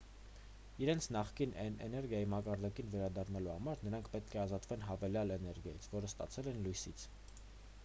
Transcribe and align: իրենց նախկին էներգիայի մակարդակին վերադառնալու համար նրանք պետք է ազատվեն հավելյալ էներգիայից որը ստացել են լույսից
իրենց 0.85 1.07
նախկին 1.15 1.51
էներգիայի 1.65 2.29
մակարդակին 2.31 2.89
վերադառնալու 2.95 3.53
համար 3.57 3.85
նրանք 3.89 4.11
պետք 4.15 4.35
է 4.39 4.43
ազատվեն 4.47 4.89
հավելյալ 4.89 5.37
էներգիայից 5.39 5.93
որը 5.95 6.13
ստացել 6.15 6.53
են 6.57 6.61
լույսից 6.67 7.09